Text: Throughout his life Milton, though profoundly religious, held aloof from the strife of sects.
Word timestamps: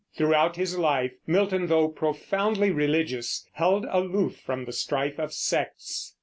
Throughout 0.17 0.55
his 0.55 0.75
life 0.79 1.11
Milton, 1.27 1.67
though 1.67 1.87
profoundly 1.87 2.71
religious, 2.71 3.47
held 3.53 3.85
aloof 3.91 4.37
from 4.39 4.65
the 4.65 4.73
strife 4.73 5.19
of 5.19 5.31
sects. 5.31 6.15